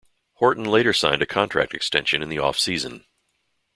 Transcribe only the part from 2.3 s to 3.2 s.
off-season.